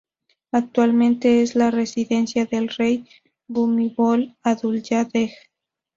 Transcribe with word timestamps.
Actualmente 0.51 1.43
es 1.43 1.53
la 1.55 1.69
residencia 1.69 2.47
del 2.47 2.69
rey 2.69 3.07
Bhumibol 3.47 4.35
Adulyadej. 4.41 5.31